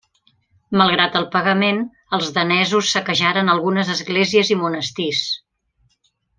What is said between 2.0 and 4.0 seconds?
els danesos saquejaren algunes